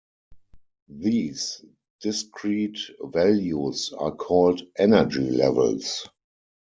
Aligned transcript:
These 0.89 1.63
discrete 2.01 2.79
values 3.03 3.93
are 3.95 4.09
called 4.15 4.63
energy 4.79 5.29
levels. 5.29 6.07